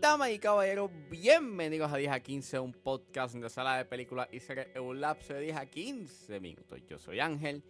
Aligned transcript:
Damas 0.00 0.30
y 0.30 0.38
caballeros, 0.38 0.90
bienvenidos 1.10 1.92
a 1.92 1.98
10 1.98 2.10
a 2.10 2.20
15, 2.20 2.58
un 2.60 2.72
podcast 2.72 3.34
de 3.34 3.50
sala 3.50 3.76
de 3.76 3.84
películas 3.84 4.28
y 4.32 4.40
series 4.40 4.68
en 4.74 4.82
un 4.84 4.98
lapso 4.98 5.34
de 5.34 5.40
10 5.40 5.56
a 5.58 5.66
15 5.66 6.40
minutos. 6.40 6.80
Yo 6.88 6.96
soy 6.96 7.20
Ángel 7.20 7.62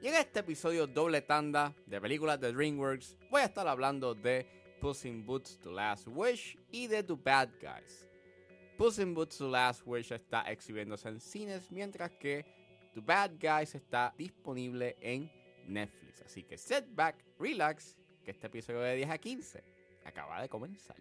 y 0.00 0.08
en 0.08 0.14
este 0.14 0.40
episodio 0.40 0.86
doble 0.86 1.20
tanda 1.20 1.74
de 1.84 2.00
películas 2.00 2.40
de 2.40 2.54
DreamWorks 2.54 3.18
voy 3.30 3.42
a 3.42 3.44
estar 3.44 3.68
hablando 3.68 4.14
de 4.14 4.46
Puss 4.80 5.04
in 5.04 5.26
Boots 5.26 5.58
The 5.58 5.72
Last 5.72 6.08
Wish 6.08 6.56
y 6.72 6.86
de 6.86 7.02
The 7.02 7.16
Bad 7.22 7.50
Guys. 7.60 8.08
Puss 8.78 8.98
in 8.98 9.12
Boots 9.12 9.36
The 9.36 9.44
Last 9.44 9.82
Wish 9.84 10.10
está 10.10 10.50
exhibiéndose 10.50 11.10
en 11.10 11.20
cines 11.20 11.70
mientras 11.70 12.12
que 12.12 12.59
The 12.94 13.00
Bad 13.00 13.32
Guys 13.38 13.74
está 13.74 14.12
disponible 14.16 14.96
en 15.00 15.30
Netflix. 15.66 16.22
Así 16.22 16.42
que 16.42 16.56
set 16.56 16.86
back, 16.94 17.16
relax, 17.38 17.96
que 18.24 18.32
este 18.32 18.48
episodio 18.48 18.80
de 18.80 18.96
10 18.96 19.10
a 19.10 19.18
15 19.18 19.62
acaba 20.04 20.42
de 20.42 20.48
comenzar. 20.48 20.96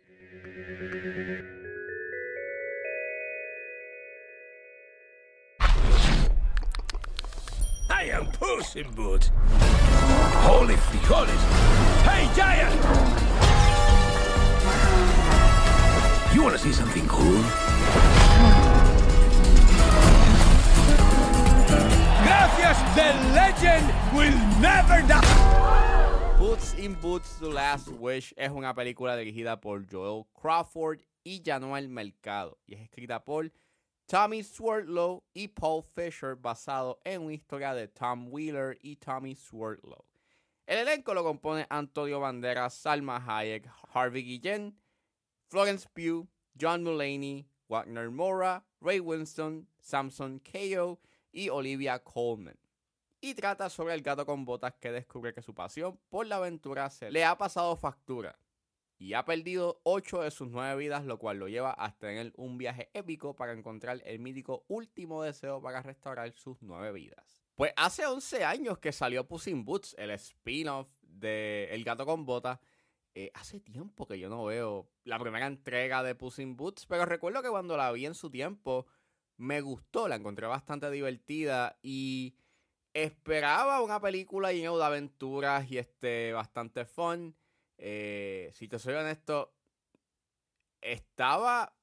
I 7.90 8.12
am 8.12 8.32
Puss 8.32 8.76
in 8.76 8.90
Boots. 8.92 9.32
Holy 10.46 10.76
frijoles. 10.76 11.42
Hey, 12.04 12.30
Giant! 12.36 12.74
You 16.34 16.44
want 16.44 16.56
to 16.56 16.62
see 16.62 16.72
something 16.72 17.08
cool? 17.08 18.29
The 22.50 23.14
legend 23.34 23.86
will 24.14 24.36
never 24.60 25.02
die. 25.08 26.36
Puss 26.38 26.74
in 26.80 26.96
Boots 26.96 27.38
The 27.40 27.48
Last 27.48 27.90
Wish 27.90 28.34
es 28.36 28.50
una 28.50 28.74
película 28.74 29.16
dirigida 29.16 29.62
por 29.62 29.86
Joel 29.86 30.26
Crawford 30.34 31.02
y 31.24 31.42
Januel 31.46 31.90
Mercado 31.90 32.58
y 32.68 32.74
es 32.74 32.82
escrita 32.82 33.24
por 33.24 33.52
Tommy 34.08 34.42
Swerdlow 34.42 35.24
y 35.36 35.48
Paul 35.48 35.84
Fisher 35.84 36.36
basado 36.36 37.00
en 37.06 37.22
una 37.22 37.34
historia 37.34 37.76
de 37.76 37.88
Tom 37.88 38.30
Wheeler 38.32 38.78
y 38.82 38.96
Tommy 38.96 39.36
Swerdlow. 39.36 40.04
El 40.66 40.80
elenco 40.80 41.14
lo 41.14 41.24
compone 41.24 41.68
Antonio 41.70 42.20
Banderas, 42.20 42.74
Salma 42.74 43.24
Hayek, 43.26 43.70
Harvey 43.94 44.24
Guillén, 44.24 44.74
Florence 45.50 45.88
Pugh, 45.94 46.28
John 46.60 46.84
Mulaney, 46.84 47.48
Wagner 47.70 48.10
Mora, 48.10 48.66
Ray 48.82 49.00
Winston, 49.00 49.68
Samson 49.80 50.40
Keogh 50.40 51.00
y 51.32 51.50
Olivia 51.50 52.04
Colman 52.04 52.58
y 53.22 53.34
trata 53.34 53.70
sobre 53.70 53.94
el 53.94 54.02
gato 54.02 54.26
con 54.26 54.46
botas 54.46 54.74
que 54.80 54.92
descubre 54.92 55.34
que 55.34 55.42
su 55.42 55.54
pasión 55.54 56.00
por 56.10 56.26
la 56.28 56.38
aventura 56.38 56.90
se 56.90 57.12
le 57.12 57.26
ha 57.26 57.38
pasado 57.38 57.76
factura 57.76 58.40
y 58.98 59.14
ha 59.14 59.24
perdido 59.24 59.80
8 59.84 60.24
de 60.24 60.32
sus 60.32 60.50
9 60.50 60.76
vidas, 60.76 61.06
lo 61.06 61.18
cual 61.18 61.38
lo 61.38 61.48
lleva 61.48 61.74
a 61.78 61.98
tener 61.98 62.34
un 62.36 62.58
viaje 62.58 62.90
épico 62.94 63.34
para 63.34 63.54
encontrar 63.54 64.02
el 64.06 64.20
mítico 64.20 64.66
último 64.68 65.24
deseo 65.24 65.62
para 65.62 65.82
restaurar 65.82 66.34
sus 66.34 66.62
9 66.62 66.92
vidas. 66.92 67.42
Pues 67.56 67.72
hace 67.78 68.06
11 68.06 68.44
años 68.44 68.78
que 68.80 68.92
salió 68.92 69.26
Puss 69.26 69.48
in 69.48 69.64
Boots, 69.64 69.96
el 69.98 70.12
spin-off 70.12 70.90
de 71.02 71.70
El 71.72 71.84
gato 71.86 72.06
con 72.06 72.26
botas. 72.26 72.60
Eh, 73.16 73.32
hace 73.34 73.60
tiempo 73.60 74.06
que 74.06 74.20
yo 74.20 74.30
no 74.30 74.46
veo 74.46 74.90
la 75.04 75.18
primera 75.18 75.48
entrega 75.48 76.04
de 76.04 76.14
Puss 76.14 76.40
in 76.40 76.56
Boots, 76.56 76.86
pero 76.86 77.06
recuerdo 77.06 77.42
que 77.42 77.50
cuando 77.50 77.76
la 77.76 77.92
vi 77.92 78.06
en 78.06 78.16
su 78.16 78.30
tiempo 78.30 78.86
me 79.40 79.62
gustó, 79.62 80.08
la 80.08 80.16
encontré 80.18 80.48
bastante 80.48 80.92
divertida 80.92 81.80
y 81.82 82.36
esperaba 82.94 83.82
una 83.82 84.02
película 84.02 84.54
llena 84.54 84.72
de 84.78 84.84
aventuras 84.86 85.72
y 85.72 85.78
este 85.80 86.34
bastante 86.34 86.86
fun. 86.86 87.36
Eh, 87.78 88.52
si 88.54 88.68
te 88.68 88.80
soy 88.80 88.96
honesto, 88.96 89.54
estaba. 90.82 91.74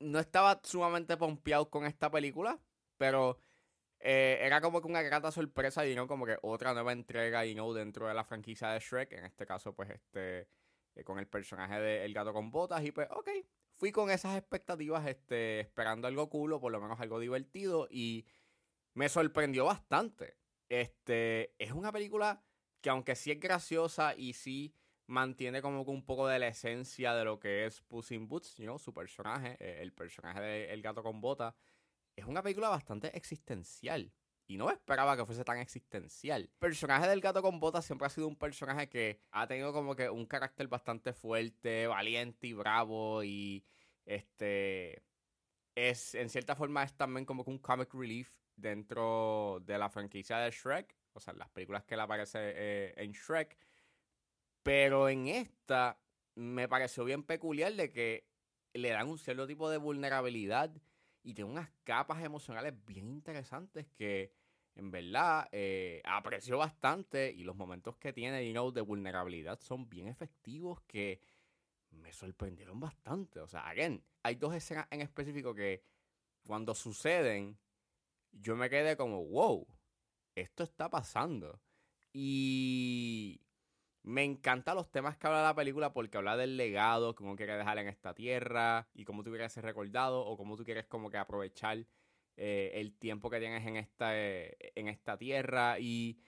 No 0.00 0.18
estaba 0.18 0.60
sumamente 0.64 1.16
pompeado 1.16 1.70
con 1.70 1.86
esta 1.86 2.10
película, 2.10 2.60
pero 2.98 3.38
eh, 4.00 4.38
era 4.42 4.60
como 4.60 4.80
que 4.82 4.88
una 4.88 5.02
grata 5.02 5.32
sorpresa 5.32 5.86
y 5.86 5.94
no 5.94 6.06
como 6.08 6.26
que 6.26 6.38
otra 6.42 6.74
nueva 6.74 6.92
entrega 6.92 7.46
y 7.46 7.54
dentro 7.74 8.08
de 8.08 8.14
la 8.14 8.24
franquicia 8.24 8.68
de 8.70 8.80
Shrek. 8.80 9.12
En 9.12 9.24
este 9.26 9.46
caso, 9.46 9.74
pues 9.74 9.90
este. 9.90 10.48
eh, 10.96 11.04
con 11.04 11.18
el 11.18 11.28
personaje 11.28 11.80
de 11.80 12.04
gato 12.14 12.32
con 12.34 12.50
botas. 12.50 12.84
Y 12.84 12.92
pues, 12.92 13.08
ok. 13.10 13.28
Fui 13.76 13.92
con 13.92 14.10
esas 14.10 14.36
expectativas, 14.36 15.06
este, 15.06 15.60
esperando 15.60 16.08
algo 16.08 16.28
cool 16.30 16.54
o 16.54 16.60
por 16.60 16.72
lo 16.72 16.80
menos 16.80 17.00
algo 17.00 17.20
divertido. 17.20 17.88
Y 17.90 18.26
me 18.94 19.08
sorprendió 19.08 19.66
bastante. 19.66 20.36
Este, 20.68 21.54
es 21.58 21.72
una 21.72 21.92
película 21.92 22.42
que 22.80 22.90
aunque 22.90 23.14
sí 23.14 23.30
es 23.30 23.40
graciosa 23.40 24.14
y 24.16 24.32
sí 24.32 24.74
mantiene 25.06 25.62
como 25.62 25.84
que 25.84 25.90
un 25.90 26.04
poco 26.04 26.26
de 26.26 26.38
la 26.38 26.48
esencia 26.48 27.14
de 27.14 27.24
lo 27.24 27.38
que 27.38 27.66
es 27.66 27.80
Puss 27.82 28.12
in 28.12 28.28
Boots, 28.28 28.56
you 28.56 28.64
know, 28.64 28.78
su 28.78 28.92
personaje, 28.92 29.56
eh, 29.60 29.78
el 29.82 29.92
personaje 29.92 30.40
de 30.40 30.72
El 30.72 30.82
gato 30.82 31.02
con 31.02 31.20
bota, 31.20 31.54
es 32.16 32.24
una 32.24 32.42
película 32.42 32.68
bastante 32.68 33.16
existencial. 33.16 34.12
Y 34.48 34.56
no 34.56 34.70
esperaba 34.70 35.16
que 35.16 35.26
fuese 35.26 35.44
tan 35.44 35.58
existencial. 35.58 36.42
El 36.42 36.48
personaje 36.48 37.08
del 37.08 37.20
gato 37.20 37.42
con 37.42 37.58
botas 37.58 37.84
siempre 37.84 38.06
ha 38.06 38.10
sido 38.10 38.28
un 38.28 38.36
personaje 38.36 38.88
que 38.88 39.20
ha 39.32 39.46
tenido 39.46 39.72
como 39.72 39.96
que 39.96 40.08
un 40.08 40.26
carácter 40.26 40.68
bastante 40.68 41.12
fuerte, 41.12 41.86
valiente 41.88 42.46
y 42.46 42.52
bravo. 42.52 43.24
Y 43.24 43.64
este 44.04 45.02
es 45.74 46.14
en 46.14 46.30
cierta 46.30 46.54
forma 46.54 46.84
es 46.84 46.96
también 46.96 47.26
como 47.26 47.44
que 47.44 47.50
un 47.50 47.58
comic 47.58 47.92
relief 47.92 48.30
dentro 48.54 49.60
de 49.64 49.78
la 49.78 49.90
franquicia 49.90 50.38
de 50.38 50.50
Shrek. 50.50 50.96
O 51.12 51.20
sea, 51.20 51.34
las 51.34 51.48
películas 51.50 51.84
que 51.84 51.94
él 51.94 52.00
aparece 52.00 52.38
eh, 52.40 52.94
en 52.96 53.12
Shrek. 53.12 53.56
Pero 54.62 55.08
en 55.08 55.28
esta 55.28 55.98
me 56.34 56.68
pareció 56.68 57.04
bien 57.04 57.22
peculiar 57.24 57.72
de 57.72 57.90
que 57.92 58.28
le 58.74 58.90
dan 58.90 59.08
un 59.08 59.18
cierto 59.18 59.46
tipo 59.46 59.70
de 59.70 59.78
vulnerabilidad 59.78 60.70
y 61.26 61.34
tiene 61.34 61.50
unas 61.50 61.68
capas 61.82 62.22
emocionales 62.22 62.72
bien 62.86 63.08
interesantes 63.08 63.88
que 63.96 64.32
en 64.76 64.92
verdad 64.92 65.48
eh, 65.50 66.00
aprecio 66.04 66.56
bastante 66.56 67.32
y 67.32 67.42
los 67.42 67.56
momentos 67.56 67.96
que 67.96 68.12
tiene 68.12 68.48
know, 68.52 68.70
de 68.70 68.80
vulnerabilidad 68.80 69.58
son 69.58 69.88
bien 69.88 70.06
efectivos 70.06 70.80
que 70.82 71.20
me 71.90 72.12
sorprendieron 72.12 72.78
bastante. 72.78 73.40
O 73.40 73.48
sea, 73.48 73.68
again, 73.68 74.04
hay 74.22 74.36
dos 74.36 74.54
escenas 74.54 74.86
en 74.88 75.00
específico 75.00 75.52
que 75.52 75.82
cuando 76.46 76.76
suceden 76.76 77.58
yo 78.30 78.54
me 78.54 78.70
quedé 78.70 78.96
como, 78.96 79.24
wow, 79.24 79.66
esto 80.36 80.62
está 80.62 80.88
pasando. 80.88 81.60
Y 82.12 83.40
me 84.06 84.22
encantan 84.22 84.76
los 84.76 84.88
temas 84.92 85.16
que 85.16 85.26
habla 85.26 85.42
la 85.42 85.54
película 85.56 85.92
porque 85.92 86.16
habla 86.16 86.36
del 86.36 86.56
legado 86.56 87.16
que 87.16 87.24
uno 87.24 87.34
quiere 87.34 87.56
dejar 87.56 87.78
en 87.78 87.88
esta 87.88 88.14
tierra 88.14 88.88
y 88.94 89.04
cómo 89.04 89.24
tú 89.24 89.30
quieres 89.30 89.52
ser 89.52 89.64
recordado 89.64 90.24
o 90.24 90.36
cómo 90.36 90.56
tú 90.56 90.64
quieres 90.64 90.86
como 90.86 91.10
que 91.10 91.18
aprovechar 91.18 91.84
eh, 92.36 92.70
el 92.74 92.96
tiempo 92.96 93.28
que 93.30 93.40
tienes 93.40 93.66
en 93.66 93.74
esta, 93.76 94.16
eh, 94.16 94.56
en 94.76 94.86
esta 94.86 95.18
tierra 95.18 95.80
y 95.80 96.20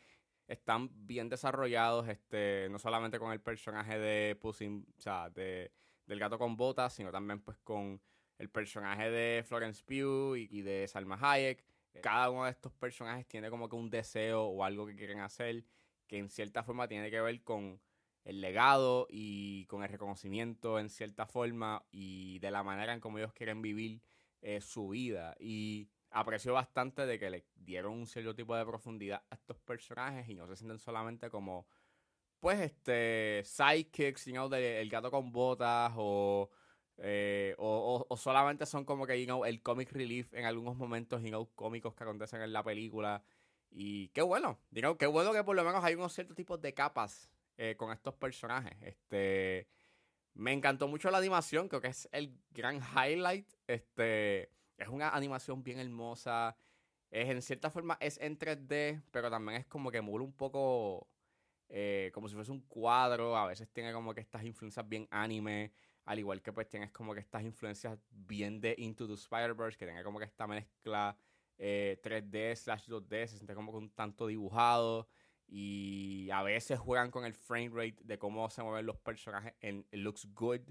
están 0.49 0.91
bien 1.07 1.29
desarrollados, 1.29 2.09
este, 2.09 2.67
no 2.69 2.81
solamente 2.81 3.21
con 3.21 3.31
el 3.33 3.41
personaje 3.41 3.97
de 3.97 4.35
Puss 4.35 4.61
in- 4.63 4.85
o 4.99 5.01
sea, 5.01 5.31
de, 5.31 5.71
del 6.07 6.19
gato 6.19 6.37
con 6.37 6.57
botas, 6.57 6.95
sino 6.95 7.13
también 7.13 7.41
pues 7.43 7.59
con 7.59 8.01
el 8.39 8.51
personaje 8.51 9.09
de 9.09 9.45
Florence 9.45 9.85
Pugh 9.85 10.35
y, 10.37 10.49
y 10.51 10.63
de 10.63 10.89
Salma 10.89 11.17
Hayek. 11.21 11.65
Cada 12.03 12.29
uno 12.31 12.45
de 12.45 12.51
estos 12.51 12.73
personajes 12.73 13.27
tiene 13.29 13.51
como 13.51 13.69
que 13.69 13.77
un 13.77 13.89
deseo 13.89 14.47
o 14.47 14.65
algo 14.65 14.85
que 14.87 14.97
quieren 14.97 15.21
hacer 15.21 15.65
que 16.09 16.19
en 16.19 16.31
cierta 16.31 16.65
forma 16.65 16.89
tiene 16.89 17.11
que 17.11 17.21
ver 17.21 17.43
con 17.45 17.81
el 18.25 18.41
legado 18.41 19.07
y 19.11 19.67
con 19.67 19.83
el 19.83 19.89
reconocimiento 19.91 20.79
en 20.79 20.91
cierta 20.91 21.27
forma 21.27 21.87
y 21.91 22.39
de 22.41 22.51
la 22.51 22.63
manera 22.63 22.93
en 22.95 23.01
cómo 23.01 23.19
ellos 23.19 23.33
quieren 23.33 23.63
vivir 23.63 24.03
eh, 24.43 24.61
su 24.61 24.89
vida. 24.89 25.37
Y 25.41 25.91
aprecio 26.11 26.55
bastante 26.55 27.07
de 27.07 27.19
que 27.19 27.31
le 27.31 27.47
dieron 27.55 27.93
un 27.95 28.07
cierto 28.07 28.35
tipo 28.35 28.57
de 28.57 28.65
profundidad 28.67 29.25
a 29.31 29.35
estos 29.37 29.59
personajes 29.61 30.29
y 30.29 30.35
no 30.35 30.47
se 30.49 30.57
sienten 30.57 30.79
solamente 30.79 31.31
como, 31.31 31.67
pues, 32.41 32.61
este, 32.61 33.43
sidekicks, 33.45 34.27
you 34.27 34.33
know, 34.33 34.53
El 34.55 34.89
gato 34.91 35.11
con 35.11 35.33
botas 35.33 35.93
o, 35.97 36.51
eh, 36.99 37.55
o, 37.59 38.07
o- 38.09 38.17
solamente 38.17 38.67
son 38.67 38.85
como 38.85 39.07
que, 39.07 39.25
you 39.25 39.45
el 39.45 39.63
comic 39.63 39.93
relief 39.93 40.33
en 40.35 40.45
algunos 40.45 40.77
momentos, 40.77 41.23
you 41.23 41.29
know, 41.29 41.53
cómicos 41.55 41.95
que 41.95 42.05
acontecen 42.05 42.43
en 42.43 42.53
la 42.53 42.63
película. 42.63 43.25
Y 43.71 44.09
qué 44.09 44.23
bueno, 44.23 44.59
know, 44.71 44.97
qué 44.97 45.07
bueno 45.07 45.33
que 45.33 45.45
por 45.45 45.57
lo 45.57 45.65
menos 45.65 45.85
hay 45.85 45.95
unos 45.95 46.13
ciertos 46.13 46.37
tipos 46.37 46.61
de 46.61 46.75
capas 46.75 47.31
eh, 47.57 47.75
con 47.77 47.93
estos 47.93 48.15
personajes. 48.15 48.77
Este, 48.83 49.69
me 50.35 50.53
encantó 50.53 50.89
mucho 50.89 51.11
la 51.11 51.19
animación, 51.19 51.69
creo 51.69 51.81
que 51.81 51.89
es 51.89 52.09
el 52.13 52.39
gran 52.51 52.81
highlight. 52.81 53.49
Este, 53.67 54.53
es 54.77 54.89
una 54.89 55.11
animación 55.11 55.63
bien 55.63 55.79
hermosa. 55.79 56.57
Es 57.11 57.29
en 57.29 57.43
cierta 57.43 57.71
forma 57.71 57.97
es 58.01 58.19
en 58.19 58.39
3D, 58.39 59.03
pero 59.11 59.31
también 59.31 59.61
es 59.61 59.67
como 59.67 59.91
que 59.91 59.99
emula 59.99 60.25
un 60.25 60.33
poco 60.33 61.09
eh, 61.69 62.11
como 62.15 62.29
si 62.29 62.35
fuese 62.35 62.53
un 62.53 62.61
cuadro. 62.63 63.37
A 63.37 63.47
veces 63.47 63.69
tiene 63.73 63.93
como 63.93 64.15
que 64.15 64.21
estas 64.21 64.45
influencias 64.45 64.89
bien 64.89 65.09
anime. 65.11 65.73
Al 66.05 66.19
igual 66.19 66.41
que 66.41 66.53
pues 66.53 66.69
tienes 66.69 66.91
como 66.91 67.13
que 67.15 67.21
estas 67.21 67.43
influencias 67.43 67.99
bien 68.11 68.61
de 68.61 68.75
Into 68.79 69.07
the 69.07 69.15
Spider-Verse, 69.15 69.77
que 69.77 69.85
tiene 69.85 70.03
como 70.03 70.19
que 70.19 70.25
esta 70.25 70.47
mezcla 70.47 71.17
3D 71.59 72.35
eh, 72.35 72.57
slash 72.57 72.89
2D, 72.89 73.27
se 73.27 73.37
siente 73.37 73.55
como 73.55 73.73
un 73.73 73.91
tanto 73.91 74.27
dibujado 74.27 75.09
y 75.47 76.29
a 76.31 76.43
veces 76.43 76.79
juegan 76.79 77.11
con 77.11 77.25
el 77.25 77.35
frame 77.35 77.71
rate 77.71 77.97
de 78.05 78.19
cómo 78.19 78.49
se 78.51 78.63
mueven 78.63 78.87
los 78.87 78.99
personajes 78.99 79.55
en 79.61 79.87
looks 79.93 80.29
good 80.35 80.71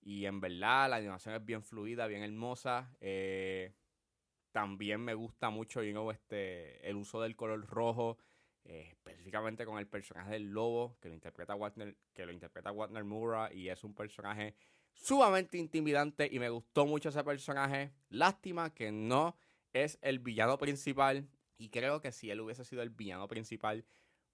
y 0.00 0.26
en 0.26 0.40
verdad 0.40 0.90
la 0.90 0.96
animación 0.96 1.34
es 1.34 1.44
bien 1.44 1.62
fluida, 1.62 2.06
bien 2.06 2.22
hermosa. 2.22 2.94
Eh, 3.00 3.72
también 4.52 5.00
me 5.00 5.14
gusta 5.14 5.50
mucho 5.50 5.80
este, 5.82 6.88
el 6.88 6.96
uso 6.96 7.20
del 7.20 7.34
color 7.36 7.66
rojo, 7.66 8.18
eh, 8.64 8.88
específicamente 8.90 9.64
con 9.64 9.78
el 9.78 9.86
personaje 9.86 10.32
del 10.32 10.50
lobo, 10.50 10.96
que 11.00 11.08
lo 11.08 11.14
interpreta 11.14 11.54
Wagner, 11.54 11.96
que 12.12 12.26
lo 12.26 12.32
interpreta 12.32 12.70
Wagner 12.70 13.04
Mura 13.04 13.52
y 13.52 13.68
es 13.68 13.82
un 13.82 13.94
personaje 13.94 14.54
sumamente 14.92 15.58
intimidante 15.58 16.28
y 16.30 16.38
me 16.38 16.50
gustó 16.50 16.86
mucho 16.86 17.08
ese 17.08 17.24
personaje. 17.24 17.92
Lástima 18.10 18.72
que 18.72 18.92
no 18.92 19.36
es 19.74 19.98
el 20.00 20.20
villano 20.20 20.56
principal 20.56 21.28
y 21.58 21.68
creo 21.68 22.00
que 22.00 22.12
si 22.12 22.30
él 22.30 22.40
hubiese 22.40 22.64
sido 22.64 22.82
el 22.82 22.90
villano 22.90 23.28
principal, 23.28 23.84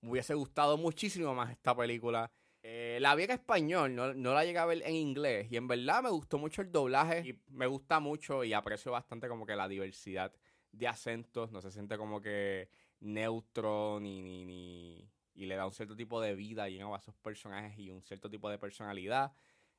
me 0.00 0.10
hubiese 0.10 0.34
gustado 0.34 0.78
muchísimo 0.78 1.34
más 1.34 1.50
esta 1.50 1.76
película. 1.76 2.30
Eh, 2.62 2.98
la 3.00 3.14
vi 3.14 3.24
en 3.24 3.32
español, 3.32 3.94
no, 3.94 4.14
no, 4.14 4.34
la 4.34 4.44
llegué 4.44 4.58
a 4.58 4.66
ver 4.66 4.82
en 4.84 4.94
inglés. 4.94 5.50
Y 5.50 5.56
en 5.56 5.66
verdad 5.66 6.02
me 6.02 6.10
gustó 6.10 6.38
mucho 6.38 6.62
el 6.62 6.70
doblaje. 6.70 7.22
Y 7.26 7.40
me 7.48 7.66
gusta 7.66 8.00
mucho 8.00 8.44
y 8.44 8.52
aprecio 8.52 8.92
bastante 8.92 9.28
como 9.28 9.46
que 9.46 9.56
la 9.56 9.68
diversidad 9.68 10.32
de 10.72 10.88
acentos. 10.88 11.50
No 11.50 11.60
se 11.60 11.70
siente 11.70 11.96
como 11.98 12.20
que 12.20 12.68
neutro 13.00 13.98
ni, 14.00 14.22
ni, 14.22 14.44
ni 14.44 15.10
y 15.34 15.46
le 15.46 15.56
da 15.56 15.66
un 15.66 15.72
cierto 15.72 15.96
tipo 15.96 16.20
de 16.20 16.34
vida 16.34 16.68
y 16.68 16.80
a 16.80 16.96
esos 16.96 17.14
personajes 17.16 17.78
y 17.78 17.90
un 17.90 18.02
cierto 18.02 18.28
tipo 18.28 18.50
de 18.50 18.58
personalidad. 18.58 19.32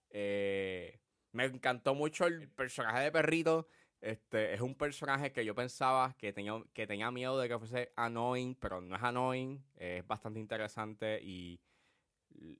Eh, 0.09 0.99
me 1.31 1.45
encantó 1.45 1.93
mucho 1.93 2.25
el 2.25 2.49
personaje 2.49 3.03
de 3.03 3.11
perrito. 3.11 3.67
Este, 4.01 4.53
es 4.55 4.61
un 4.61 4.73
personaje 4.73 5.31
que 5.31 5.45
yo 5.45 5.53
pensaba 5.53 6.15
que 6.17 6.33
tenía, 6.33 6.53
que 6.73 6.87
tenía 6.87 7.11
miedo 7.11 7.39
de 7.39 7.47
que 7.47 7.59
fuese 7.59 7.93
annoying, 7.95 8.55
pero 8.55 8.81
no 8.81 8.95
es 8.95 9.03
annoying. 9.03 9.63
es 9.75 10.05
bastante 10.05 10.39
interesante 10.39 11.21
y 11.21 11.61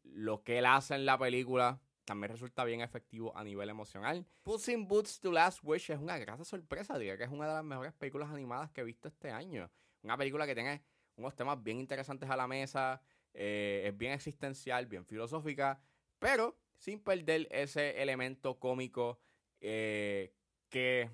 lo 0.03 0.43
que 0.43 0.59
él 0.59 0.65
hace 0.65 0.95
en 0.95 1.05
la 1.05 1.17
película 1.17 1.81
también 2.05 2.31
resulta 2.31 2.63
bien 2.63 2.81
efectivo 2.81 3.35
a 3.35 3.43
nivel 3.43 3.69
emocional. 3.69 4.25
Puss 4.43 4.69
Boots 4.77 5.19
to 5.19 5.31
Last 5.31 5.59
Wish 5.63 5.91
es 5.91 5.99
una 5.99 6.17
gran 6.17 6.43
sorpresa, 6.45 6.97
diría 6.97 7.17
que 7.17 7.23
es 7.23 7.29
una 7.29 7.47
de 7.47 7.53
las 7.53 7.63
mejores 7.63 7.93
películas 7.93 8.29
animadas 8.29 8.69
que 8.71 8.81
he 8.81 8.83
visto 8.83 9.07
este 9.07 9.31
año. 9.31 9.71
Una 10.03 10.17
película 10.17 10.45
que 10.45 10.53
tiene 10.53 10.83
unos 11.15 11.35
temas 11.35 11.61
bien 11.61 11.79
interesantes 11.79 12.29
a 12.29 12.35
la 12.35 12.47
mesa, 12.47 13.01
eh, 13.33 13.83
es 13.85 13.97
bien 13.97 14.13
existencial, 14.13 14.87
bien 14.87 15.05
filosófica, 15.05 15.79
pero 16.19 16.57
sin 16.75 16.99
perder 16.99 17.47
ese 17.51 18.01
elemento 18.01 18.59
cómico 18.59 19.19
eh, 19.59 20.33
que 20.69 21.09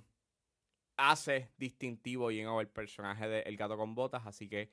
hace 0.97 1.51
distintivo 1.57 2.31
y 2.31 2.41
el 2.41 2.67
personaje 2.67 3.27
de 3.27 3.41
El 3.41 3.55
Gato 3.55 3.77
con 3.77 3.95
Botas. 3.95 4.25
Así 4.25 4.49
que 4.49 4.71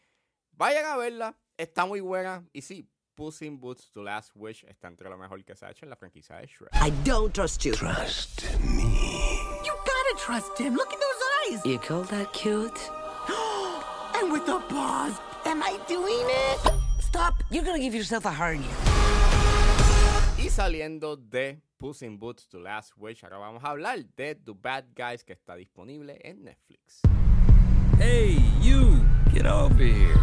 vayan 0.52 0.86
a 0.86 0.96
verla, 0.96 1.36
está 1.56 1.86
muy 1.86 2.00
buena. 2.00 2.44
Y 2.52 2.62
sí, 2.62 2.88
Puss 3.14 3.42
in 3.42 3.60
Boots 3.60 3.90
The 3.92 4.02
Last 4.02 4.32
Wish 4.34 4.64
está 4.64 4.88
entre 4.88 5.08
lo 5.08 5.16
mejor 5.16 5.44
que 5.44 5.54
se 5.54 5.66
ha 5.66 5.70
hecho 5.70 5.84
en 5.84 5.90
la 5.90 5.96
franquicia 5.96 6.36
de 6.36 6.46
Shrek. 6.46 6.74
I 6.74 6.90
don't 7.04 7.32
trust 7.32 7.64
you. 7.64 7.72
Trust 7.72 8.42
me. 8.60 8.82
You 9.64 9.72
gotta 9.72 10.16
trust 10.18 10.58
him. 10.58 10.74
Look 10.74 10.92
at 10.92 10.98
those 10.98 11.54
eyes. 11.54 11.64
You 11.64 11.78
call 11.78 12.02
that 12.04 12.32
cute? 12.32 12.90
and 14.20 14.32
with 14.32 14.44
the 14.46 14.58
paws. 14.68 15.20
Am 15.46 15.62
I 15.62 15.78
doing 15.86 16.26
it? 16.26 16.74
Stop. 17.00 17.34
You're 17.50 17.64
gonna 17.64 17.78
give 17.78 17.94
yourself 17.94 18.24
a 18.26 18.32
hernia. 18.32 18.66
Y 20.38 20.50
saliendo 20.50 21.16
de 21.16 21.60
Puss 21.84 22.00
in 22.00 22.16
Boots 22.16 22.46
The 22.46 22.58
Last 22.58 22.96
Wish, 22.96 23.22
ahora 23.24 23.36
vamos 23.36 23.62
a 23.62 23.68
hablar 23.68 23.98
de 24.16 24.34
The 24.36 24.54
Bad 24.54 24.94
Guys 24.94 25.22
que 25.22 25.34
está 25.34 25.54
disponible 25.54 26.18
en 26.24 26.42
Netflix. 26.42 27.02
Hey, 27.98 28.38
you! 28.62 29.04
Get 29.30 29.44
over 29.44 29.84
here. 29.84 30.16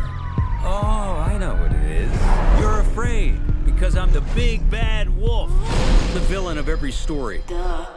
Oh, 0.63 1.23
I 1.23 1.37
know 1.37 1.53
what 1.53 1.71
it 1.71 1.83
is. 1.83 2.11
You're 2.59 2.79
afraid 2.79 3.39
because 3.63 3.95
I'm 3.95 4.11
the 4.11 4.23
big 4.33 4.67
bad 4.71 5.07
wolf, 5.07 5.51
the 6.15 6.19
villain 6.21 6.57
of 6.57 6.67
every 6.67 6.91
story. 6.91 7.43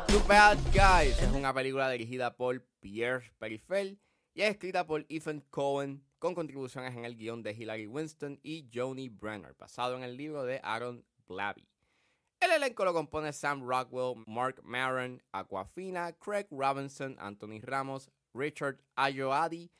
The 0.08 0.20
Bad 0.28 0.58
Guys 0.74 1.18
es 1.22 1.32
una 1.32 1.54
película 1.54 1.88
dirigida 1.88 2.36
por 2.36 2.62
Pierre 2.82 3.22
Perifel 3.38 3.98
y 4.34 4.42
es 4.42 4.50
escrita 4.50 4.86
por 4.86 5.06
Ethan 5.08 5.42
Cohen 5.48 6.02
con 6.18 6.34
contribuciones 6.34 6.94
en 6.94 7.06
el 7.06 7.16
guion 7.16 7.42
de 7.42 7.54
Hilary 7.54 7.86
Winston 7.86 8.38
y 8.42 8.68
Joni 8.70 9.08
Brenner, 9.08 9.54
basado 9.58 9.96
en 9.96 10.02
el 10.02 10.18
libro 10.18 10.44
de 10.44 10.60
Aaron 10.62 11.02
Blabby. 11.26 11.73
El 12.44 12.50
elenco 12.50 12.84
lo 12.84 12.92
compone 12.92 13.32
Sam 13.32 13.66
Rockwell, 13.66 14.22
Mark 14.26 14.60
Maron, 14.62 15.22
Aquafina, 15.32 16.12
Craig 16.12 16.46
Robinson, 16.50 17.16
Anthony 17.18 17.58
Ramos, 17.62 18.10
Richard 18.34 18.82
Ayoade, 18.96 19.70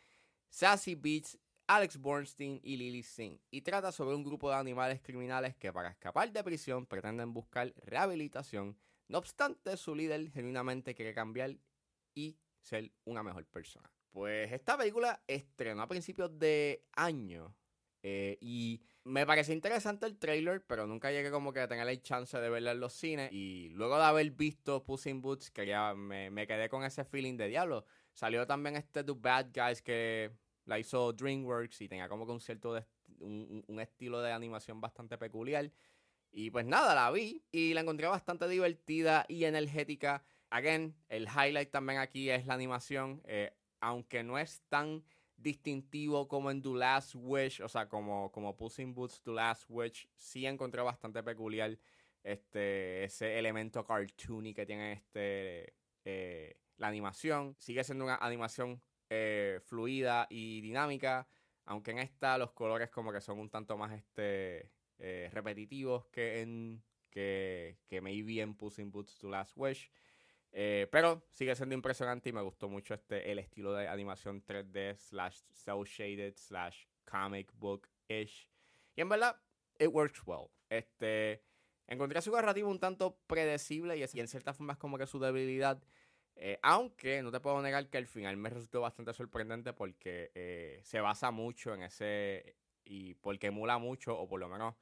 Sassy 0.49 0.94
Beats 0.94 1.37
Alex 1.66 1.99
Bornstein 1.99 2.61
y 2.62 2.78
Lily 2.78 3.02
Singh, 3.02 3.38
y 3.50 3.61
trata 3.61 3.93
sobre 3.93 4.16
un 4.16 4.25
grupo 4.25 4.49
de 4.49 4.56
animales 4.56 5.02
criminales 5.02 5.55
que 5.56 5.75
para 5.75 5.90
escapar 5.90 6.32
de 6.32 6.43
prisión 6.43 6.87
pretenden 6.87 7.34
buscar 7.34 7.75
rehabilitación, 7.84 8.78
no 9.08 9.19
obstante 9.19 9.76
su 9.76 9.94
líder 9.94 10.31
genuinamente 10.31 10.94
quiere 10.94 11.12
cambiar 11.12 11.58
y 12.14 12.38
ser 12.62 12.93
una 13.05 13.22
mejor 13.22 13.44
persona. 13.44 13.93
Pues 14.10 14.50
esta 14.52 14.78
película 14.78 15.22
estrenó 15.26 15.82
a 15.82 15.88
principios 15.88 16.38
de 16.38 16.82
año 16.93 17.55
eh, 18.06 18.37
y 18.43 18.83
me 19.05 19.25
pareció 19.25 19.55
interesante 19.55 20.05
el 20.05 20.19
trailer, 20.19 20.62
pero 20.67 20.87
nunca 20.87 21.11
llegué 21.11 21.31
como 21.31 21.55
que 21.55 21.61
a 21.61 21.69
tener 21.69 21.87
la 21.87 22.03
chance 22.03 22.39
de 22.39 22.51
verla 22.51 22.73
en 22.73 22.81
los 22.81 22.93
cines. 22.93 23.33
Y 23.33 23.71
luego 23.71 23.97
de 23.97 24.05
haber 24.05 24.31
visto 24.33 24.85
Puss 24.85 25.06
in 25.06 25.23
Boots, 25.23 25.51
que 25.51 25.67
ya 25.67 25.95
me, 25.95 26.29
me 26.31 26.47
quedé 26.47 26.69
con 26.69 26.85
ese 26.85 27.06
feeling 27.06 27.39
de 27.39 27.49
diablo. 27.49 27.87
Salió 28.12 28.47
también 28.47 28.77
este 28.77 29.05
The 29.05 29.12
Bad 29.17 29.53
Guys 29.55 29.81
que 29.81 30.33
la 30.67 30.79
hizo 30.79 31.15
DreamWorks 31.15 31.81
y 31.81 31.89
tenía 31.89 32.06
como 32.06 32.27
que 32.27 32.33
un 32.33 32.41
cierto 32.41 32.79
un, 33.21 33.65
estilo 33.81 34.21
de 34.21 34.33
animación 34.33 34.83
bastante 34.83 35.17
peculiar. 35.17 35.73
Y 36.31 36.51
pues 36.51 36.67
nada, 36.67 36.95
la 36.95 37.11
vi 37.11 37.43
y 37.53 37.73
la 37.73 37.81
encontré 37.81 38.06
bastante 38.06 38.47
divertida 38.49 39.25
y 39.29 39.45
energética. 39.45 40.23
Again, 40.51 40.95
el 41.09 41.27
highlight 41.27 41.71
también 41.71 42.01
aquí 42.01 42.29
es 42.29 42.45
la 42.45 42.53
animación. 42.53 43.23
Eh, 43.25 43.51
aunque 43.81 44.23
no 44.23 44.39
es 44.39 44.61
tan 44.69 45.05
distintivo 45.36 46.28
como 46.28 46.50
en 46.50 46.62
The 46.62 46.70
Last 46.70 47.14
Wish, 47.16 47.60
o 47.60 47.69
sea, 47.69 47.88
como, 47.88 48.31
como 48.32 48.56
Puss 48.56 48.78
in 48.78 48.94
Boots 48.94 49.22
The 49.22 49.32
Last 49.32 49.64
Wish, 49.69 50.08
sí 50.16 50.46
encontré 50.46 50.82
bastante 50.82 51.22
peculiar 51.22 51.78
este, 52.22 53.04
ese 53.04 53.38
elemento 53.38 53.84
cartoony 53.84 54.54
que 54.54 54.66
tiene 54.66 54.92
este, 54.92 55.75
eh, 56.04 56.56
la 56.78 56.88
animación. 56.88 57.54
Sigue 57.58 57.84
siendo 57.84 58.04
una 58.04 58.16
animación 58.16 58.82
eh, 59.10 59.60
fluida 59.64 60.26
y 60.31 60.60
dinámica. 60.60 61.28
Aunque 61.66 61.92
en 61.92 61.98
esta 61.98 62.36
los 62.36 62.52
colores 62.52 62.90
como 62.90 63.12
que 63.12 63.20
son 63.20 63.38
un 63.38 63.48
tanto 63.48 63.76
más 63.78 63.92
este 63.92 64.70
eh, 64.98 65.31
repetitivos 65.32 66.06
que 66.06 66.43
en 66.43 66.82
que, 67.10 67.79
que 67.86 68.00
maybe 68.00 68.41
en 68.41 68.55
Puss 68.55 68.79
in 68.79 68.91
Boots 68.91 69.17
to 69.19 69.29
Last 69.29 69.53
Wish. 69.56 69.91
Eh, 70.56 70.87
pero 70.93 71.27
sigue 71.32 71.56
siendo 71.56 71.75
impresionante 71.75 72.29
y 72.29 72.32
me 72.32 72.41
gustó 72.41 72.69
mucho 72.69 72.94
este 72.94 73.32
el 73.32 73.41
estilo 73.41 73.73
de 73.73 73.89
animación 73.89 74.41
3D 74.44 74.96
slash 74.96 75.41
cel 75.53 75.82
shaded 75.84 76.37
slash 76.37 76.87
comic 77.05 77.53
book 77.55 77.89
ish. 78.06 78.49
Y 78.94 79.01
en 79.01 79.08
verdad, 79.08 79.37
it 79.81 79.89
works 79.89 80.23
well. 80.25 80.49
Este 80.69 81.43
encontré 81.89 82.23
su 82.23 82.31
narrativa 82.31 82.69
un 82.69 82.79
tanto 82.79 83.19
predecible 83.27 83.96
y, 83.96 84.03
en 84.03 84.29
cierta 84.29 84.55
forma 84.55 84.75
es 84.75 84.79
como 84.79 84.96
que 84.96 85.06
su 85.06 85.19
debilidad 85.19 85.82
eh, 86.37 86.58
aunque 86.63 87.23
no 87.23 87.31
te 87.31 87.41
puedo 87.41 87.61
negar 87.61 87.89
que 87.89 87.99
al 87.99 88.06
final 88.06 88.37
me 88.37 88.51
resultó 88.51 88.81
bastante 88.81 89.13
sorprendente 89.13 89.73
porque 89.73 90.32
eh, 90.34 90.81
se 90.82 91.01
basa 91.01 91.31
mucho 91.31 91.75
en 91.75 91.82
ese 91.82 92.56
y 92.84 93.15
porque 93.15 93.49
emula 93.49 93.79
mucho 93.79 94.19
o 94.19 94.29
por 94.29 94.41
lo 94.41 94.49
menos 94.49 94.75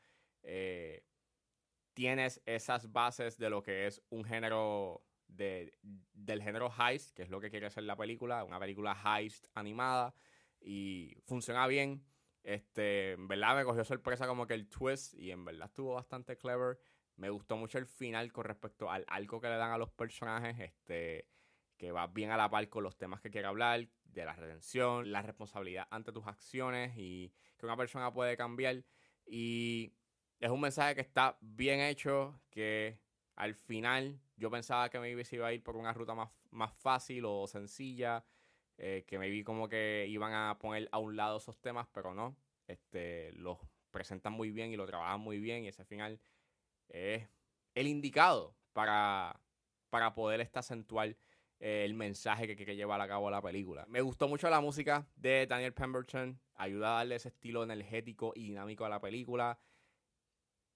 eh, 0.43 1.03
tienes 1.95 2.41
esas 2.47 2.91
bases 2.91 3.37
de 3.37 3.51
lo 3.51 3.63
que 3.63 3.87
es 3.87 4.03
un 4.09 4.25
género 4.25 5.03
de, 5.37 5.79
del 5.83 6.43
género 6.43 6.73
heist, 6.79 7.15
que 7.15 7.23
es 7.23 7.31
lo 7.31 7.41
que 7.41 7.51
quiere 7.51 7.67
hacer 7.67 7.85
la 7.85 7.97
película, 7.97 8.45
una 8.45 8.59
película 8.59 8.97
heist 9.05 9.47
animada 9.55 10.15
y 10.61 11.17
funciona 11.25 11.67
bien. 11.67 12.05
Este, 12.43 13.13
en 13.13 13.29
verdad 13.29 13.57
me 13.57 13.65
cogió 13.65 13.85
sorpresa 13.85 14.27
como 14.27 14.47
que 14.47 14.55
el 14.55 14.69
twist 14.69 15.15
y 15.15 15.31
en 15.31 15.45
verdad 15.45 15.67
estuvo 15.67 15.95
bastante 15.95 16.37
clever. 16.37 16.79
Me 17.17 17.31
gustó 17.31 17.57
mucho 17.57 17.79
el 17.79 17.87
final 17.87 18.33
con 18.33 18.45
respecto 18.45 18.91
al 18.91 19.05
arco 19.09 19.41
que 19.41 19.49
le 19.49 19.57
dan 19.57 19.73
a 19.73 19.79
los 19.79 19.91
personajes. 19.91 20.59
Este, 20.59 21.29
que 21.77 21.91
va 21.91 22.07
bien 22.07 22.31
a 22.31 22.37
la 22.37 22.49
par 22.49 22.69
con 22.69 22.85
los 22.85 22.97
temas 22.97 23.21
que 23.21 23.31
quiere 23.31 23.49
hablar, 23.49 23.89
de 24.05 24.25
la 24.25 24.35
redención, 24.35 25.11
la 25.11 25.23
responsabilidad 25.23 25.89
ante 25.91 26.13
tus 26.13 26.27
acciones 26.27 26.93
y 26.97 27.33
que 27.57 27.67
una 27.67 27.77
persona 27.77 28.13
puede 28.13 28.37
cambiar. 28.37 28.85
Y 29.27 29.93
es 30.39 30.51
un 30.51 30.61
mensaje 30.61 30.95
que 30.95 31.01
está 31.01 31.37
bien 31.41 31.81
hecho, 31.81 32.41
que 32.51 33.01
al 33.37 33.55
final 33.55 34.21
yo 34.37 34.51
pensaba 34.51 34.89
que 34.91 34.99
maybe 34.99 35.25
se 35.25 35.37
iba 35.37 35.47
a 35.47 35.53
ir 35.53 35.63
por 35.63 35.77
una 35.77 35.93
ruta 35.93 36.15
más, 36.15 36.31
más 36.51 36.73
fácil 36.73 37.25
o 37.27 37.47
sencilla, 37.47 38.25
eh, 38.79 39.05
que 39.07 39.19
vi 39.19 39.45
como 39.45 39.69
que 39.69 40.07
iban 40.09 40.33
a 40.33 40.59
poner 40.59 40.89
a 40.93 40.99
un 40.99 41.17
lado 41.17 41.39
esos 41.39 41.61
temas, 41.61 41.87
pero 41.93 42.15
no. 42.15 42.37
Este, 42.67 43.33
los 43.33 43.59
presentan 43.91 44.33
muy 44.33 44.51
bien 44.51 44.73
y 44.73 44.77
lo 44.77 44.87
trabajan 44.87 45.21
muy 45.21 45.39
bien 45.39 45.65
y 45.65 45.69
ese 45.69 45.85
final 45.85 46.21
es 46.89 47.29
el 47.75 47.87
indicado 47.87 48.57
para, 48.73 49.41
para 49.91 50.15
poder 50.15 50.41
esta 50.41 50.61
acentuar 50.61 51.17
eh, 51.61 51.85
el 51.85 51.95
mensaje 51.95 52.47
que 52.47 52.57
quiere 52.57 52.75
llevar 52.75 53.01
a 53.01 53.09
cabo 53.09 53.31
la 53.31 53.41
película. 53.41 53.85
Me 53.89 54.01
gustó 54.01 54.27
mucho 54.27 54.51
la 54.51 54.61
música 54.61 55.07
de 55.17 55.47
Daniel 55.47 55.75
Pemberton, 55.75 56.41
ayuda 56.55 56.95
a 56.95 56.97
darle 56.99 57.17
ese 57.17 57.29
estilo 57.29 57.63
energético 57.63 58.33
y 58.35 58.49
dinámico 58.49 58.85
a 58.85 58.89
la 58.89 59.01
película. 59.01 59.59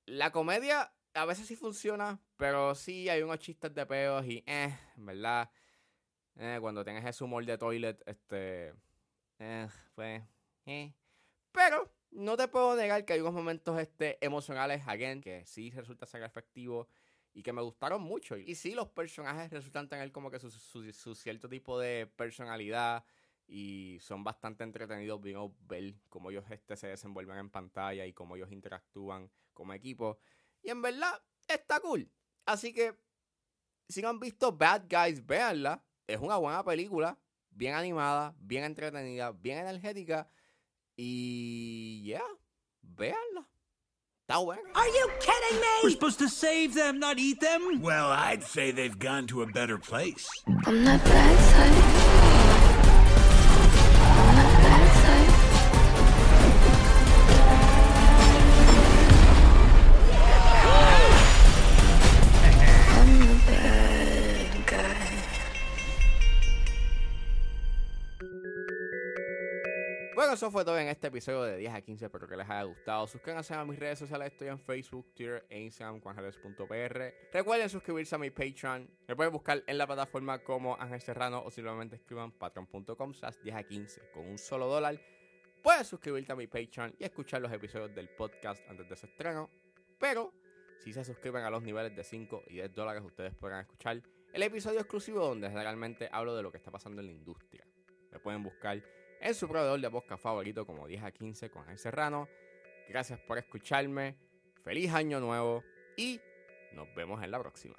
La 0.04 0.30
comedia 0.30 0.92
a 1.16 1.24
veces 1.24 1.46
sí 1.46 1.56
funciona, 1.56 2.20
pero 2.36 2.74
sí 2.74 3.08
hay 3.08 3.22
unos 3.22 3.38
chistes 3.38 3.74
de 3.74 3.86
peos 3.86 4.24
y 4.26 4.44
eh, 4.46 4.76
verdad, 4.96 5.50
eh, 6.36 6.58
cuando 6.60 6.84
tengas 6.84 7.04
ese 7.04 7.24
humor 7.24 7.44
de 7.44 7.58
toilet, 7.58 8.02
este, 8.06 8.74
eh, 9.38 9.68
pues, 9.94 10.22
eh. 10.66 10.92
Pero 11.52 11.90
no 12.10 12.36
te 12.36 12.48
puedo 12.48 12.76
negar 12.76 13.04
que 13.04 13.14
hay 13.14 13.20
unos 13.20 13.32
momentos 13.32 13.78
este, 13.80 14.24
emocionales, 14.24 14.86
again, 14.86 15.20
que 15.20 15.44
sí 15.46 15.70
resulta 15.70 16.06
ser 16.06 16.22
efectivo 16.22 16.88
y 17.32 17.42
que 17.42 17.52
me 17.52 17.62
gustaron 17.62 18.02
mucho. 18.02 18.36
Y 18.36 18.54
sí, 18.54 18.74
los 18.74 18.88
personajes 18.88 19.50
resultan 19.50 19.88
tener 19.88 20.12
como 20.12 20.30
que 20.30 20.38
su, 20.38 20.50
su, 20.50 21.14
cierto 21.14 21.48
tipo 21.48 21.78
de 21.78 22.06
personalidad 22.06 23.04
y 23.46 23.98
son 24.00 24.24
bastante 24.24 24.64
entretenidos 24.64 25.20
viendo 25.20 25.54
ver 25.60 25.94
cómo 26.08 26.30
ellos 26.30 26.44
este, 26.50 26.76
se 26.76 26.88
desenvuelven 26.88 27.38
en 27.38 27.50
pantalla 27.50 28.06
y 28.06 28.12
cómo 28.12 28.36
ellos 28.36 28.52
interactúan 28.52 29.30
como 29.52 29.72
equipo. 29.72 30.18
Y 30.66 30.70
en 30.70 30.82
verdad, 30.82 31.22
está 31.46 31.78
cool. 31.78 32.10
Así 32.44 32.72
que, 32.72 32.92
si 33.88 34.02
no 34.02 34.08
han 34.08 34.18
visto 34.18 34.50
Bad 34.50 34.82
Guys, 34.90 35.24
véanla. 35.24 35.84
Es 36.08 36.18
una 36.20 36.36
buena 36.36 36.64
película, 36.64 37.18
bien 37.50 37.74
animada, 37.74 38.34
bien 38.38 38.64
entretenida, 38.64 39.30
bien 39.30 39.58
energética. 39.58 40.28
Y 40.96 42.02
ya, 42.04 42.18
yeah, 42.18 42.26
véanla. 42.82 43.48
Está 44.22 44.38
buena. 44.38 44.62
Are 44.74 44.88
you 44.88 45.08
kidding 45.20 45.60
We're 45.84 45.88
me? 45.88 45.92
supposed 45.92 46.18
to 46.18 46.28
save 46.28 46.74
them, 46.74 46.98
not 46.98 47.20
eat 47.20 47.40
them. 47.40 47.80
Well, 47.80 48.10
I'd 48.10 48.42
say 48.42 48.72
they've 48.72 48.98
gone 48.98 49.28
to 49.28 49.42
a 49.42 49.46
better 49.46 49.78
place. 49.78 50.26
On 50.66 50.82
that 50.82 51.04
bad 51.04 51.38
side. 51.38 52.15
Eso 70.36 70.50
fue 70.50 70.66
todo 70.66 70.78
en 70.78 70.88
este 70.88 71.06
episodio 71.06 71.44
de 71.44 71.56
10 71.56 71.72
a 71.72 71.80
15. 71.80 72.04
Espero 72.04 72.28
que 72.28 72.36
les 72.36 72.44
haya 72.44 72.62
gustado. 72.64 73.06
Suscríbanse 73.06 73.54
a 73.54 73.64
mis 73.64 73.78
redes 73.78 73.98
sociales. 73.98 74.32
Estoy 74.32 74.48
en 74.48 74.58
Facebook, 74.58 75.14
Twitter 75.14 75.46
e 75.48 75.62
Instagram, 75.62 75.98
juanjeles.pr. 76.02 77.14
Recuerden 77.32 77.70
suscribirse 77.70 78.14
a 78.16 78.18
mi 78.18 78.28
Patreon. 78.28 78.86
Me 79.08 79.16
pueden 79.16 79.32
buscar 79.32 79.64
en 79.66 79.78
la 79.78 79.86
plataforma 79.86 80.38
como 80.40 80.76
Ángel 80.78 81.00
Serrano 81.00 81.42
o 81.42 81.50
simplemente 81.50 81.96
escriban 81.96 82.32
patreon.com 82.32 83.14
slash 83.14 83.36
10 83.44 83.56
a 83.56 83.62
15 83.62 84.10
con 84.12 84.26
un 84.26 84.36
solo 84.36 84.66
dólar. 84.66 85.00
Puedes 85.62 85.86
suscribirte 85.86 86.32
a 86.32 86.36
mi 86.36 86.46
Patreon 86.46 86.94
y 86.98 87.04
escuchar 87.04 87.40
los 87.40 87.50
episodios 87.50 87.94
del 87.94 88.10
podcast 88.10 88.60
antes 88.68 88.86
de 88.86 88.94
su 88.94 89.06
estreno. 89.06 89.48
Pero 89.98 90.34
si 90.80 90.92
se 90.92 91.02
suscriben 91.02 91.44
a 91.44 91.50
los 91.50 91.62
niveles 91.62 91.96
de 91.96 92.04
5 92.04 92.42
y 92.48 92.56
10 92.56 92.74
dólares, 92.74 93.02
ustedes 93.02 93.34
podrán 93.34 93.60
escuchar 93.60 94.02
el 94.34 94.42
episodio 94.42 94.80
exclusivo 94.80 95.26
donde 95.26 95.48
generalmente 95.48 96.10
hablo 96.12 96.36
de 96.36 96.42
lo 96.42 96.52
que 96.52 96.58
está 96.58 96.70
pasando 96.70 97.00
en 97.00 97.06
la 97.06 97.12
industria. 97.14 97.66
Me 98.12 98.18
pueden 98.18 98.42
buscar 98.42 98.82
en 99.20 99.34
su 99.34 99.48
proveedor 99.48 99.80
de 99.80 99.90
podcast 99.90 100.22
favorito 100.22 100.66
como 100.66 100.86
10 100.86 101.02
a 101.02 101.10
15 101.10 101.50
con 101.50 101.62
Ángel 101.62 101.78
Serrano. 101.78 102.28
Gracias 102.88 103.18
por 103.20 103.38
escucharme. 103.38 104.16
Feliz 104.62 104.92
año 104.92 105.20
nuevo 105.20 105.62
y 105.96 106.20
nos 106.72 106.92
vemos 106.94 107.22
en 107.22 107.30
la 107.30 107.38
próxima. 107.38 107.76